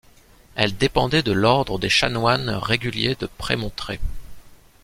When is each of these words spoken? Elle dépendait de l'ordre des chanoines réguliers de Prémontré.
Elle 0.55 0.75
dépendait 0.75 1.21
de 1.21 1.31
l'ordre 1.31 1.77
des 1.77 1.87
chanoines 1.89 2.49
réguliers 2.49 3.13
de 3.13 3.27
Prémontré. 3.27 3.99